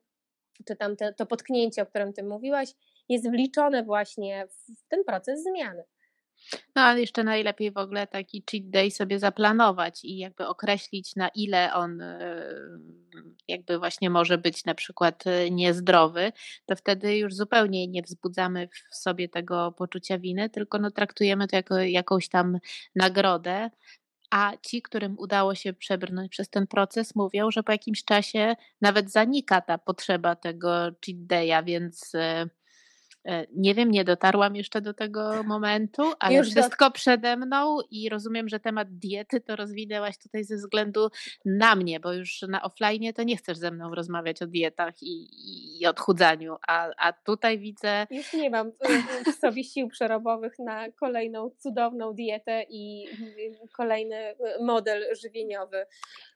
[0.67, 2.69] czy tam te, to potknięcie, o którym ty mówiłaś,
[3.09, 4.47] jest wliczone właśnie
[4.79, 5.85] w ten proces zmiany.
[6.77, 11.29] No ale jeszcze najlepiej w ogóle taki cheat day sobie zaplanować i jakby określić na
[11.29, 12.55] ile on e,
[13.49, 16.33] jakby właśnie może być na przykład e, niezdrowy,
[16.67, 21.57] to wtedy już zupełnie nie wzbudzamy w sobie tego poczucia winy, tylko no traktujemy to
[21.57, 22.59] jako jakąś tam
[22.97, 23.71] nagrodę.
[24.31, 29.11] A ci, którym udało się przebrnąć przez ten proces, mówią, że po jakimś czasie nawet
[29.11, 30.69] zanika ta potrzeba tego
[31.07, 32.47] cheat day'a, więc e,
[33.57, 36.91] nie wiem, nie dotarłam jeszcze do tego momentu, ale Już wszystko do...
[36.91, 41.09] przede mną i rozumiem, że temat diety to rozwinęłaś tutaj ze względu
[41.45, 45.29] na mnie, bo już na offline to nie chcesz ze mną rozmawiać o dietach i,
[45.81, 48.07] i odchudzaniu, a, a tutaj widzę.
[48.11, 48.73] Już nie mam
[49.27, 53.07] w sobie sił przerobowych na kolejną cudowną dietę i
[53.77, 55.87] kolejny model żywieniowy.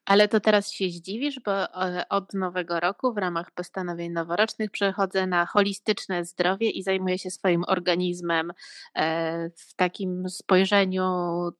[0.04, 5.26] Ale to teraz się zdziwisz, bo e, od nowego roku w ramach postanowień noworocznych przechodzę
[5.26, 8.52] na holistyczne zdrowie i zajmuję się swoim organizmem
[8.94, 11.04] e, w takim spojrzeniu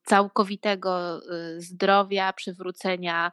[0.05, 3.33] całkowitego e, zdrowia, przywrócenia,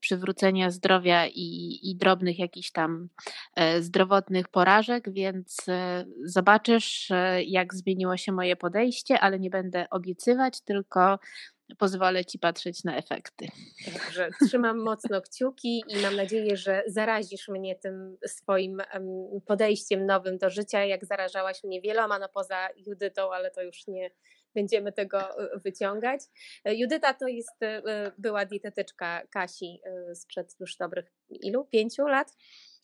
[0.00, 3.08] przywrócenia zdrowia i, i drobnych jakichś tam
[3.80, 5.66] zdrowotnych porażek, więc
[6.24, 7.12] zobaczysz,
[7.46, 11.18] jak zmieniło się moje podejście, ale nie będę obiecywać, tylko
[11.78, 13.48] pozwolę Ci patrzeć na efekty.
[13.92, 18.82] Dobrze, trzymam mocno kciuki i mam nadzieję, że zarazisz mnie tym swoim
[19.46, 24.10] podejściem nowym do życia, jak zarażałaś mnie wieloma, no poza Judytą, ale to już nie
[24.56, 26.20] będziemy tego e, wyciągać.
[26.64, 29.80] E, Judyta to jest, e, była dietetyczka Kasi
[30.14, 31.64] sprzed już dobrych ilu?
[31.64, 32.36] Pięciu lat?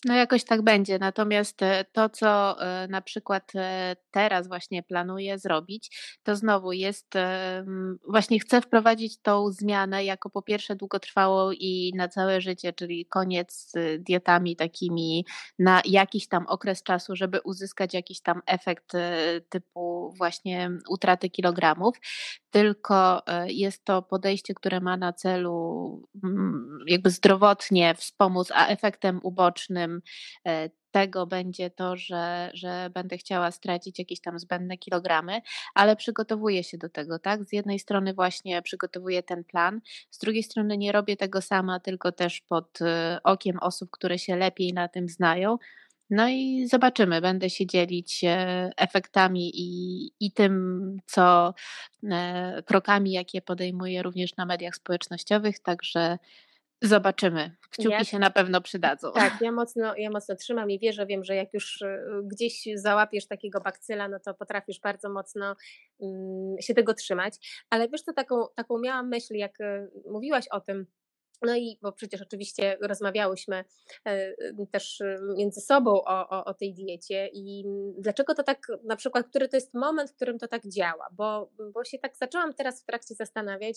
[0.05, 0.99] No jakoś tak będzie.
[0.99, 7.15] Natomiast e, to, co e, na przykład e, teraz właśnie planuję zrobić, to znowu jest,
[8.09, 13.71] właśnie chcę wprowadzić tą zmianę jako po pierwsze długotrwałą i na całe życie, czyli koniec
[13.71, 15.27] z dietami takimi
[15.59, 18.93] na jakiś tam okres czasu, żeby uzyskać jakiś tam efekt
[19.49, 21.97] typu właśnie utraty kilogramów
[22.51, 26.03] tylko jest to podejście, które ma na celu
[26.87, 29.92] jakby zdrowotnie wspomóc, a efektem ubocznym
[30.49, 35.41] E, tego będzie to, że, że będę chciała stracić jakieś tam zbędne kilogramy,
[35.75, 37.45] ale przygotowuję się do tego, tak?
[37.45, 42.13] Z jednej strony właśnie przygotowuję ten plan, z drugiej strony nie robię tego sama, tylko
[42.13, 45.59] też pod e, okiem osób, które się lepiej na tym znają.
[46.11, 51.55] No i zobaczymy, będę się dzielić e, efektami i, i tym, co
[52.67, 56.19] krokami, jakie podejmuję również na mediach społecznościowych, także
[56.83, 57.57] Zobaczymy.
[57.71, 59.13] Kciuki ja, się na pewno przydadzą.
[59.13, 63.27] Tak, ja mocno, ja mocno trzymam i wierzę, wiem, że jak już y, gdzieś załapiesz
[63.27, 65.57] takiego bakcyla, no to potrafisz bardzo mocno
[65.99, 67.65] um, się tego trzymać.
[67.71, 70.87] Ale wiesz, to taką, taką miałam myśl, jak y, mówiłaś o tym,
[71.43, 73.65] no i bo przecież oczywiście rozmawiałyśmy
[74.09, 75.03] y, też
[75.37, 77.65] między sobą o, o, o, tej diecie i
[77.99, 81.51] dlaczego to tak, na przykład, który to jest moment, w którym to tak działa, bo,
[81.75, 83.77] bo się tak zaczęłam teraz w trakcie zastanawiać,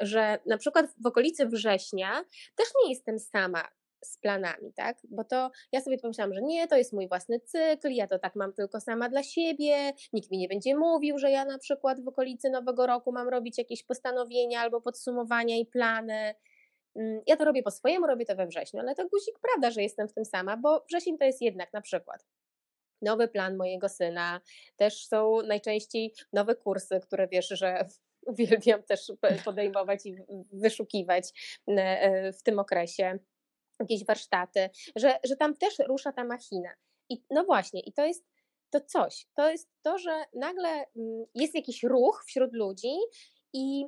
[0.00, 2.24] że na przykład w okolicy września
[2.56, 3.68] też nie jestem sama
[4.04, 4.96] z planami, tak?
[5.10, 8.36] Bo to ja sobie pomyślałam, że nie, to jest mój własny cykl, ja to tak
[8.36, 12.08] mam tylko sama dla siebie, nikt mi nie będzie mówił, że ja na przykład w
[12.08, 16.34] okolicy Nowego Roku mam robić jakieś postanowienia albo podsumowania i plany.
[16.96, 19.82] Mm, ja to robię po swojemu, robię to we wrześniu, ale to guzik prawda, że
[19.82, 22.26] jestem w tym sama, bo wrzesień to jest jednak na przykład
[23.02, 24.40] nowy plan mojego syna,
[24.76, 27.88] też są najczęściej nowe kursy, które wiesz, że
[28.28, 29.12] uwielbiam też
[29.44, 30.16] podejmować i
[30.52, 31.24] wyszukiwać
[31.66, 33.18] e, w tym okresie
[33.80, 36.70] jakieś warsztaty, że, że tam też rusza ta machina.
[37.08, 38.24] I no właśnie, i to jest
[38.70, 39.26] to coś.
[39.34, 42.96] To jest to, że nagle mm, jest jakiś ruch wśród ludzi
[43.52, 43.84] i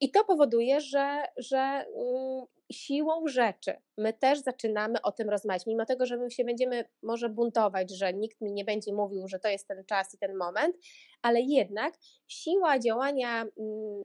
[0.00, 5.86] i to powoduje, że, że mm, siłą rzeczy my też zaczynamy o tym rozmawiać, mimo
[5.86, 9.48] tego, że my się będziemy może buntować, że nikt mi nie będzie mówił, że to
[9.48, 10.76] jest ten czas i ten moment,
[11.22, 11.94] ale jednak
[12.28, 13.46] siła działania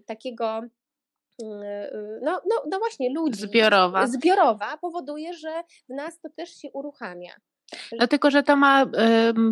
[0.05, 0.61] takiego
[2.21, 3.39] no, no, no właśnie ludzi.
[3.39, 4.07] Zbiorowa.
[4.07, 7.33] Zbiorowa powoduje, że w nas to też się uruchamia.
[7.99, 8.85] No tylko, że to ma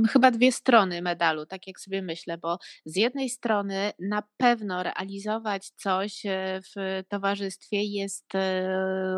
[0.10, 5.70] chyba dwie strony medalu, tak jak sobie myślę, bo z jednej strony na pewno realizować
[5.70, 8.40] coś e, w towarzystwie jest y,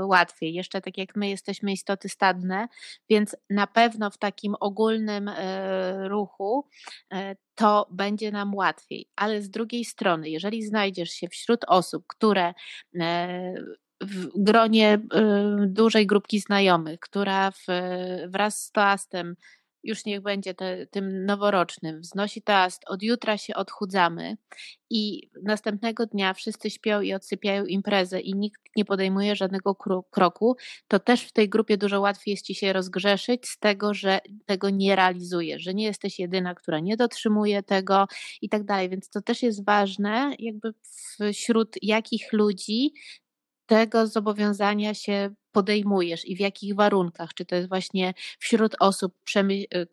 [0.05, 0.53] łatwiej.
[0.53, 2.67] Jeszcze tak jak my jesteśmy istoty stadne,
[3.09, 5.33] więc na pewno w takim ogólnym y,
[6.07, 6.67] ruchu
[7.55, 9.09] to będzie nam łatwiej.
[9.15, 12.53] Ale z drugiej strony, jeżeli znajdziesz się wśród osób, które
[14.05, 14.99] w gronie y,
[15.67, 17.65] dużej grupki znajomych, która w,
[18.27, 19.35] wraz z toastem
[19.83, 24.37] już niech będzie te, tym noworocznym, wznosi toast, od jutra się odchudzamy
[24.89, 29.75] i następnego dnia wszyscy śpią i odsypiają imprezę i nikt nie podejmuje żadnego
[30.11, 30.55] kroku,
[30.87, 34.69] to też w tej grupie dużo łatwiej jest ci się rozgrzeszyć z tego, że tego
[34.69, 38.07] nie realizujesz, że nie jesteś jedyna, która nie dotrzymuje tego
[38.41, 38.89] i tak dalej.
[38.89, 40.73] Więc to też jest ważne, jakby
[41.33, 42.93] wśród jakich ludzi
[43.65, 47.33] tego zobowiązania się podejmujesz i w jakich warunkach?
[47.33, 49.87] Czy to jest właśnie wśród osób y,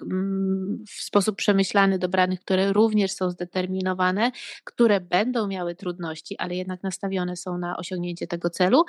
[0.89, 4.31] w sposób przemyślany dobranych, które również są zdeterminowane,
[4.65, 8.85] które będą miały trudności, ale jednak nastawione są na osiągnięcie tego celu?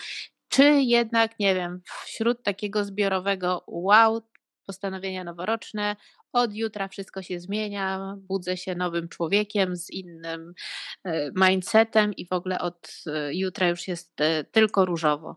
[0.50, 4.22] Czy jednak, nie wiem, wśród takiego zbiorowego wow,
[4.66, 5.96] postanowienia noworoczne,
[6.34, 10.54] od jutra wszystko się zmienia, budzę się nowym człowiekiem z innym
[11.04, 15.36] e, mindsetem i w ogóle od e, jutra już jest e, tylko różowo.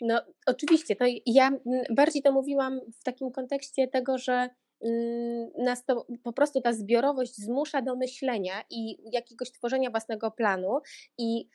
[0.00, 0.96] No, oczywiście.
[0.96, 1.50] To ja
[1.90, 4.48] bardziej to mówiłam w takim kontekście tego, że
[5.58, 10.80] nas to po prostu ta zbiorowość zmusza do myślenia i jakiegoś tworzenia własnego planu
[11.18, 11.48] i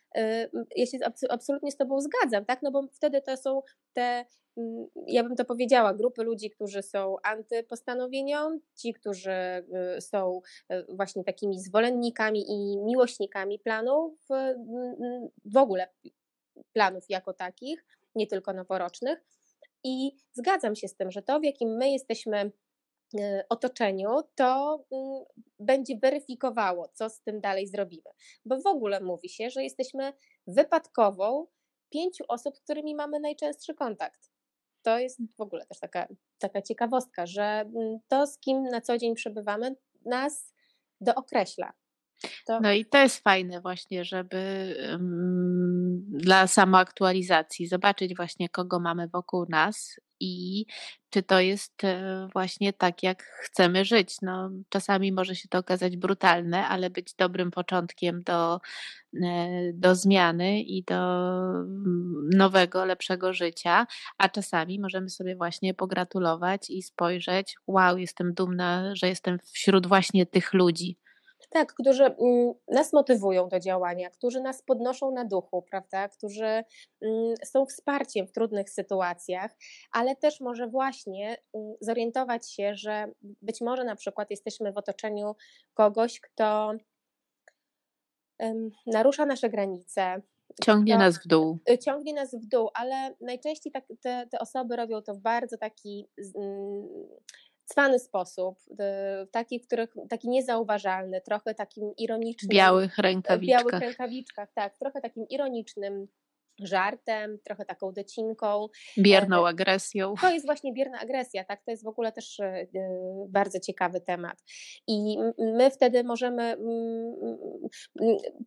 [0.76, 0.98] ja się
[1.30, 2.62] absolutnie z Tobą zgadzam, tak?
[2.62, 3.62] No bo wtedy to są
[3.94, 4.26] te
[4.58, 9.32] Mm, ja bym to powiedziała, grupy ludzi, którzy są antypostanowieniom, ci, którzy
[9.98, 14.14] y, są y, właśnie takimi zwolennikami i miłośnikami planów,
[15.46, 15.88] w ogóle
[16.74, 17.86] planów jako takich,
[18.16, 19.24] nie tylko noworocznych.
[19.84, 22.52] I zgadzam się z tym, że to, w jakim my jesteśmy y,
[23.49, 25.23] otoczeniu, to mm,
[25.60, 28.10] będzie weryfikowało, co z tym dalej zrobimy.
[28.45, 30.13] Bo w ogóle mówi się, że jesteśmy
[30.47, 31.47] wypadkową
[31.89, 34.36] pięciu osób, z którymi mamy najczęstszy kontakt
[34.86, 36.08] to jest w ogóle też taka,
[36.39, 39.75] taka ciekawostka, że mm, to, z kim na co dzień przebywamy,
[40.06, 40.54] nas
[41.01, 41.73] dookreśla.
[42.45, 42.60] To...
[42.60, 44.38] No i to jest fajne właśnie, żeby
[46.08, 50.65] dla samoaktualizacji zobaczyć właśnie kogo mamy wokół nas i
[51.10, 54.15] czy to jest e, właśnie tak, jak chcemy żyć.
[54.21, 58.60] No, czasami może się to okazać brutalne, ale być dobrym początkiem do,
[59.23, 66.69] e, do zmiany i do mm, nowego, lepszego życia, a czasami możemy sobie właśnie pogratulować
[66.69, 70.97] i spojrzeć, wow, jestem dumna, że jestem wśród właśnie tych ludzi.
[71.50, 76.10] Tak, którzy mm, nas motywują do działania, którzy nas podnoszą na duchu, prawda?
[76.10, 76.63] Którzy
[77.02, 79.56] mm, są wsparciem w trudnych sytuacjach,
[79.91, 85.36] ale też może właśnie mm, zorientować się, że być może na przykład jesteśmy w otoczeniu
[85.74, 86.71] kogoś, kto
[88.86, 90.21] narusza nasze granice,
[90.63, 91.60] Ciągnie nas w dół.
[91.69, 95.58] Y, ciągnie nas w dół, ale najczęściej tak, te, te osoby robią to w bardzo
[95.58, 96.08] taki
[97.65, 102.49] cwany sposób, y, taki, w których, taki niezauważalny, trochę takim ironicznym.
[102.49, 103.63] Białych rękawiczkach.
[103.63, 106.08] Białych rękawiczkach, tak, trochę takim ironicznym
[106.60, 108.68] żartem, trochę taką docinką.
[108.98, 110.13] Bierną agresją.
[110.22, 111.63] To jest właśnie bierna agresja, tak?
[111.63, 112.68] To jest w ogóle też e,
[113.30, 114.44] bardzo ciekawy temat.
[114.88, 116.58] I my wtedy możemy,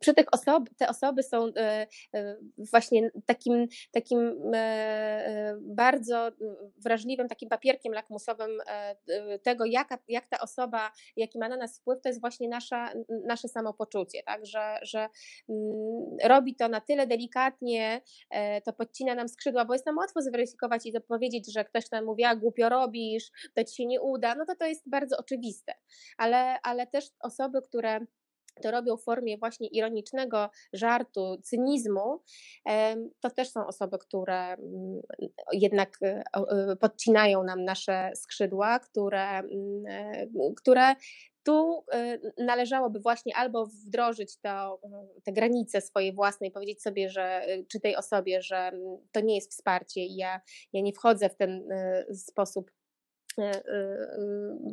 [0.01, 2.37] przy tych osob, te osoby są e, e,
[2.71, 4.42] właśnie takim, takim
[5.61, 6.31] bardzo
[6.85, 8.51] wrażliwym, takim papierkiem lakmusowym
[9.42, 12.92] tego, jaka, jak ta osoba, jaki ma na nas wpływ, to jest właśnie nasza,
[13.27, 14.47] nasze samopoczucie, tak?
[14.47, 15.09] Że, że
[16.25, 17.97] robi to na tyle delikatnie,
[18.30, 22.04] E, to podcina nam skrzydła, bo jest nam łatwo zweryfikować i powiedzieć, że ktoś nam
[22.04, 25.72] mówi, a głupio robisz, to ci się nie uda, no to to jest bardzo oczywiste,
[26.16, 28.00] ale, ale też osoby, które
[28.62, 32.22] to robią w formie właśnie ironicznego żartu, cynizmu,
[33.20, 35.00] to też są osoby, które mm,
[35.52, 39.84] jednak e, e, podcinają nam nasze skrzydła, które, mm,
[40.56, 40.94] które
[41.48, 44.80] tu y, należałoby właśnie albo wdrożyć to,
[45.18, 48.72] y, te granice swojej własnej, powiedzieć sobie, że y, czy tej osobie, że
[49.12, 50.40] to nie jest wsparcie i ja,
[50.72, 51.68] ja nie wchodzę w ten
[52.14, 52.70] sposób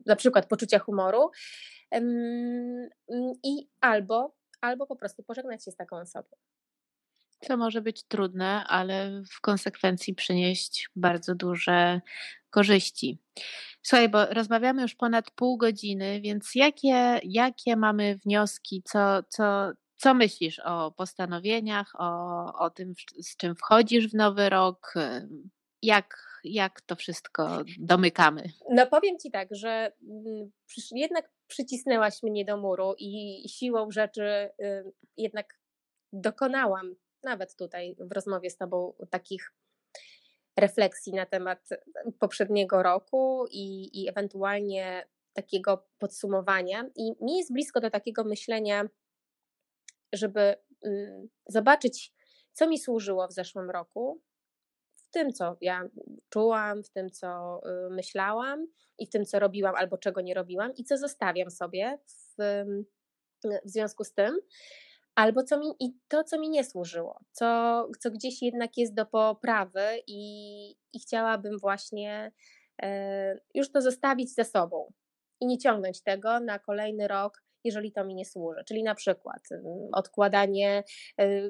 [0.06, 1.32] na przykład poczucia humoru
[3.44, 6.28] i albo, albo po prostu pożegnać się z taką osobą.
[7.48, 12.02] Co może być trudne, ale w konsekwencji przynieść bardzo duże
[12.50, 13.20] korzyści.
[13.82, 20.14] Słuchaj, bo rozmawiamy już ponad pół godziny, więc jakie, jakie mamy wnioski, co, co, co
[20.14, 24.94] myślisz o postanowieniach, o, o tym, z czym wchodzisz w nowy rok?
[25.82, 28.44] Jak, jak to wszystko domykamy?
[28.70, 30.52] No powiem Ci tak, że mm,
[30.92, 35.60] jednak przycisnęłaś mnie do muru i siłą rzeczy y, jednak
[36.14, 39.54] dokonałam, nawet tutaj w rozmowie z Tobą, takich
[40.58, 41.70] refleksji na temat
[42.20, 46.90] poprzedniego roku i, i ewentualnie takiego podsumowania.
[46.96, 48.90] I mi jest blisko do takiego myślenia,
[50.14, 50.56] żeby
[50.86, 52.14] mm, zobaczyć,
[52.54, 54.22] co mi służyło w zeszłym roku,
[54.96, 55.90] w tym, co ja
[56.30, 58.68] czułam, w tym, co y, myślałam
[59.00, 62.36] i w tym, co robiłam albo czego nie robiłam i co zostawiam sobie w,
[63.66, 64.40] w związku z tym,
[65.16, 69.06] albo co mi, i to, co mi nie służyło, co, co gdzieś jednak jest do
[69.06, 72.32] poprawy i, i chciałabym właśnie
[72.82, 74.92] e, już to zostawić za sobą
[75.42, 78.64] i nie ciągnąć tego na kolejny rok, jeżeli to mi nie służy.
[78.68, 79.42] Czyli na przykład
[79.94, 80.84] odkładanie
[81.20, 81.42] e,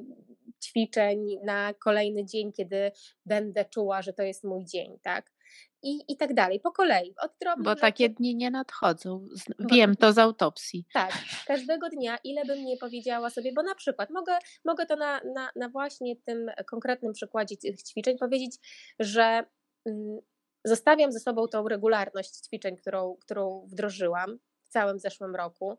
[0.64, 2.92] ćwiczeń na kolejny dzień, kiedy
[3.26, 5.35] będę czuła, że to jest mój dzień, tak?
[5.84, 7.16] I, i tak dalej, po kolei.
[7.22, 7.82] Od Bo rzeczy.
[7.82, 9.28] takie dni nie nadchodzą.
[9.60, 10.86] Wiem to z autopsji.
[10.94, 11.12] Tak,
[11.48, 15.50] każdego dnia, ile bym nie powiedziała sobie, bo na przykład mogę, mogę to na, na,
[15.56, 18.58] na właśnie tym konkretnym przykładzie tych ćwiczeń powiedzieć,
[19.00, 19.44] że
[19.86, 20.20] mm,
[20.64, 25.78] zostawiam ze sobą tą regularność ćwiczeń, którą, którą wdrożyłam w całym zeszłym roku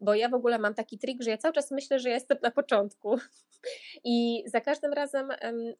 [0.00, 2.38] bo ja w ogóle mam taki trik, że ja cały czas myślę, że ja jestem
[2.42, 3.18] na początku
[4.04, 5.28] i za każdym razem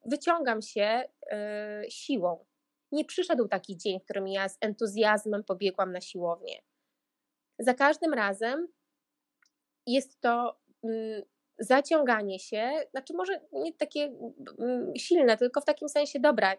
[0.04, 2.44] wyciągam się e, siłą
[2.92, 6.62] nie przyszedł taki dzień, w którym ja z entuzjazmem pobiegłam na siłownię.
[7.58, 8.68] Za każdym razem
[9.86, 11.22] jest to mm,
[11.58, 14.16] zaciąganie się, znaczy może nie takie
[14.58, 16.56] mm, silne, tylko w takim sensie, dobra,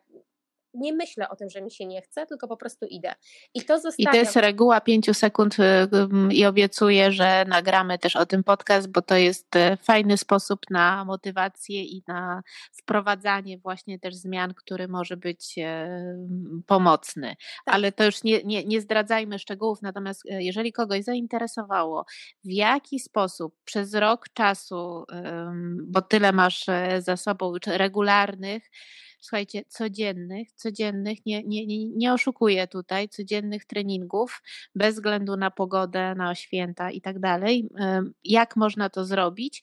[0.74, 3.14] nie myślę o tym, że mi się nie chce, tylko po prostu idę.
[3.54, 4.14] I to zostawiam.
[4.14, 5.64] I to jest reguła pięciu sekund y,
[6.32, 11.06] i obiecuję, że nagramy też o tym podcast, bo to jest y, fajny sposób na
[11.06, 12.42] motywację i na
[12.74, 15.64] wprowadzanie właśnie też zmian, który może być y,
[16.68, 17.36] pomocny.
[17.66, 17.76] Tak.
[17.76, 22.06] Ale to już nie, nie, nie zdradzajmy szczegółów, natomiast jeżeli kogoś zainteresowało,
[22.44, 25.06] w jaki sposób przez rok czasu,
[25.88, 26.66] bo tyle masz
[27.00, 28.64] za sobą regularnych,
[29.20, 34.42] słuchajcie, codziennych, codziennych, nie, nie, nie, oszukuję tutaj, codziennych treningów,
[34.76, 37.70] bez względu na pogodę, na święta i tak dalej.
[38.24, 39.62] Jak można to zrobić?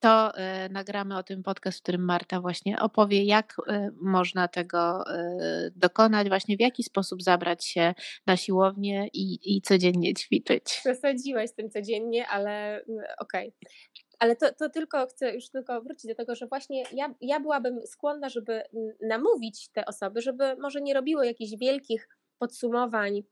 [0.00, 5.04] to y, nagramy o tym podcast, w którym Marta właśnie opowie, jak y, można tego
[5.14, 7.94] y, dokonać, właśnie w jaki sposób zabrać się
[8.26, 10.62] na siłownię i, i codziennie ćwiczyć.
[10.64, 13.48] Przesadziłaś tym codziennie, ale mm, okej.
[13.48, 14.07] Okay.
[14.18, 17.86] Ale to, to tylko chcę już tylko wrócić do tego, że właśnie ja, ja byłabym
[17.86, 18.62] skłonna, żeby
[19.00, 22.08] namówić te osoby, żeby może nie robiły jakichś wielkich
[22.38, 23.22] podsumowań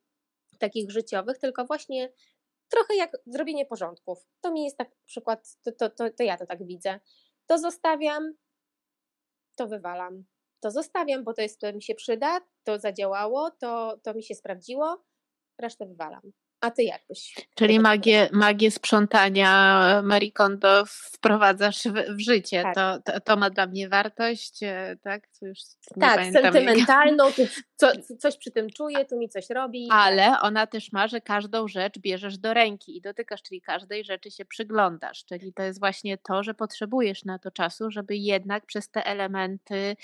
[0.59, 2.13] takich życiowych, tylko właśnie
[2.69, 4.27] trochę jak zrobienie porządków.
[4.41, 7.01] To mi jest tak przykład, to, to, to, to ja to tak widzę.
[7.47, 8.35] To zostawiam,
[9.57, 10.25] to wywalam.
[10.61, 14.35] To zostawiam, bo to jest, to mi się przyda, to zadziałało, to, to mi się
[14.35, 15.05] sprawdziło,
[15.59, 16.33] resztę wywalam.
[16.61, 17.35] A ty jak byś?
[17.55, 22.63] Czyli magię, magię sprzątania Marie Kondo wprowadzasz w, w życie.
[22.63, 22.75] Tak.
[22.75, 25.29] To, to, to, ma dla mnie wartość, e, tak?
[25.41, 25.59] To już
[26.01, 27.25] tak, sentymentalną,
[27.77, 29.89] co, coś przy tym czuję, tu mi coś robi.
[29.91, 34.31] Ale ona też ma, że każdą rzecz bierzesz do ręki i dotykasz, czyli każdej rzeczy
[34.31, 35.25] się przyglądasz.
[35.25, 39.97] Czyli to jest właśnie to, że potrzebujesz na to czasu, żeby jednak przez te elementy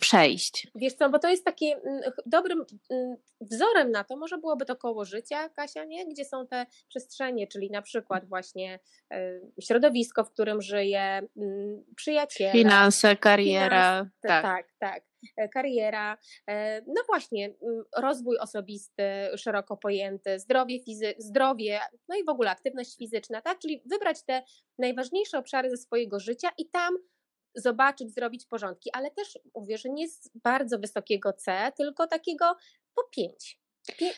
[0.00, 0.66] przejść.
[0.74, 4.76] Wiesz co, bo to jest taki mm, dobrym mm, wzorem na to, może byłoby to
[4.76, 6.08] koło życia, Kasia, nie?
[6.08, 8.78] Gdzie są te przestrzenie, czyli na przykład właśnie
[9.60, 12.52] środowisko, w którym żyję, mm, przyjaciele.
[12.52, 14.05] Finanse, kariera.
[14.20, 14.42] Tak.
[14.42, 15.04] tak, tak.
[15.36, 16.18] E, kariera,
[16.50, 19.02] e, no właśnie, mm, rozwój osobisty,
[19.36, 23.58] szeroko pojęty, zdrowie, fizy- zdrowie, no i w ogóle aktywność fizyczna, tak?
[23.58, 24.42] Czyli wybrać te
[24.78, 26.96] najważniejsze obszary ze swojego życia i tam
[27.54, 32.56] zobaczyć, zrobić porządki, ale też mówię, że nie z bardzo wysokiego C, tylko takiego
[32.94, 33.60] po pięć.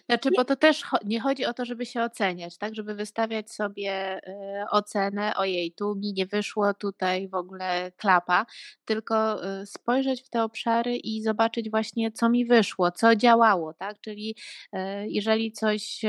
[0.06, 2.74] Znaczy, bo to też nie chodzi o to, żeby się oceniać, tak?
[2.74, 8.46] Żeby wystawiać sobie y, ocenę, ojej, tu mi nie wyszło, tutaj w ogóle klapa,
[8.84, 14.00] tylko y, spojrzeć w te obszary i zobaczyć właśnie, co mi wyszło, co działało, tak?
[14.00, 14.34] Czyli
[14.74, 16.00] y, jeżeli coś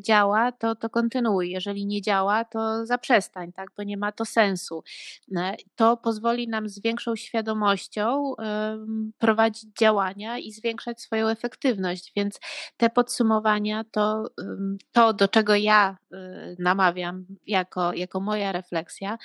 [0.00, 3.68] działa, to, to kontynuuj, jeżeli nie działa, to zaprzestań, tak?
[3.76, 4.82] Bo nie ma to sensu.
[5.76, 8.34] To pozwoli nam z większą świadomością
[9.18, 12.38] prowadzić działania i zwiększać swoją efektywność, więc
[12.76, 14.30] te podsumowania to,
[14.92, 19.18] to do czego ja y, namawiam jako, jako moja refleksja,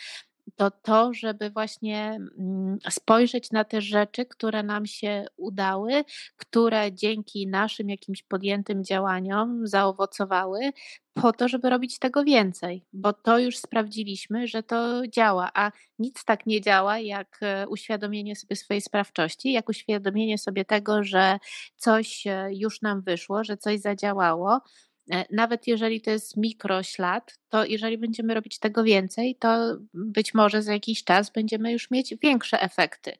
[0.55, 6.03] to to, żeby właśnie mm, spojrzeć na te rzeczy, które nam się udały,
[6.37, 10.71] które dzięki naszym jakimś podjętym działaniom zaowocowały,
[11.13, 16.25] po to, żeby robić tego więcej, bo to już sprawdziliśmy, że to działa, a nic
[16.25, 21.39] tak nie działa jak e, uświadomienie sobie swojej sprawczości, jak uświadomienie sobie tego, że
[21.75, 24.59] coś e, już nam wyszło, że coś zadziałało
[25.31, 30.73] nawet jeżeli to jest mikroślad, to jeżeli będziemy robić tego więcej, to być może za
[30.73, 33.17] jakiś czas będziemy już mieć większe efekty.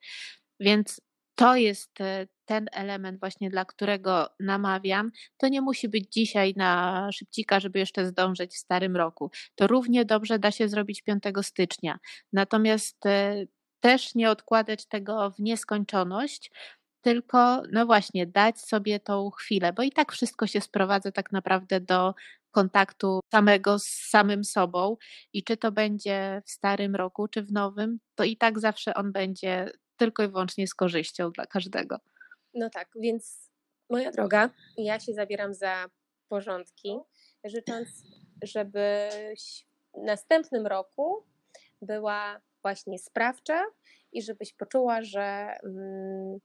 [0.60, 1.02] Więc
[1.36, 5.12] to jest e, ten element właśnie, dla którego namawiam.
[5.38, 9.32] To nie musi być dzisiaj na szybcika, żeby jeszcze zdążyć w starym roku.
[9.56, 12.00] To równie dobrze da się zrobić 5 stycznia.
[12.34, 13.46] Natomiast e,
[13.80, 16.52] też nie odkładać tego w nieskończoność,
[17.02, 21.80] tylko no właśnie dać sobie tą chwilę, bo i tak wszystko się sprowadza tak naprawdę
[21.80, 22.14] do
[22.52, 24.98] kontaktu samego z samym sobą
[25.34, 29.12] i czy to będzie w starym roku, czy w nowym, to i tak zawsze on
[29.12, 31.98] będzie tylko i wyłącznie z korzyścią dla każdego.
[32.54, 33.50] No tak, więc
[33.90, 35.86] moja droga, ja się zabieram za
[36.30, 36.98] porządki,
[37.44, 37.88] życząc,
[38.44, 41.24] żebyś w następnym roku
[41.82, 43.66] była właśnie sprawcza
[44.12, 46.40] i żebyś poczuła, że mm,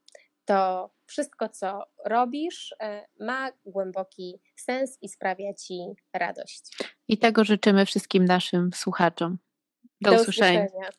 [0.45, 5.79] to wszystko, co robisz, e, ma głęboki sens i sprawia ci
[6.13, 6.77] radość.
[7.07, 9.37] I tego życzymy wszystkim naszym słuchaczom.
[10.01, 10.65] Do, Do usłyszenia.
[10.65, 10.89] usłyszenia.